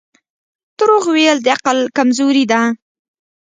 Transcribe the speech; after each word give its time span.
•دروغ 0.77 1.03
ویل 1.15 1.37
د 1.43 1.47
عقل 1.55 1.79
کمزوري 1.97 2.45
ده. 2.51 2.61